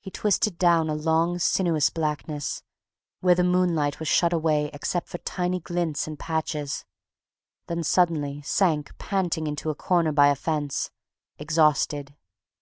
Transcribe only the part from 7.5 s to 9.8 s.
then suddenly sank panting into a